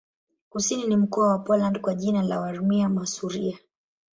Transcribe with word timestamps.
Kusini 0.49 0.87
ni 0.87 0.97
mkoa 0.97 1.27
wa 1.27 1.39
Poland 1.39 1.79
kwa 1.81 1.95
jina 1.95 2.23
la 2.23 2.39
Warmia-Masuria. 2.39 3.59